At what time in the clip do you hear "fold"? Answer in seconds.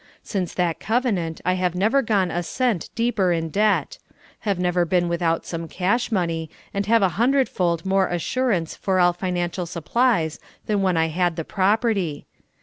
7.47-7.85